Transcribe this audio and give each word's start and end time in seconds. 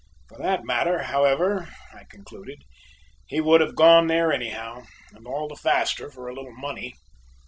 For 0.29 0.39
that 0.39 0.65
matter, 0.65 1.03
however," 1.03 1.69
I 1.93 2.05
concluded, 2.05 2.63
"he 3.27 3.39
would 3.39 3.61
have 3.61 3.75
gone 3.75 4.07
there 4.07 4.33
anyhow, 4.33 4.81
and 5.13 5.27
all 5.27 5.47
the 5.47 5.55
faster 5.55 6.09
for 6.09 6.27
a 6.27 6.33
little 6.33 6.55
money." 6.55 6.95